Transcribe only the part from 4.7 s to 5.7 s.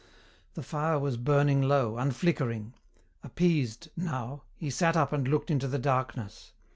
sat up and looked into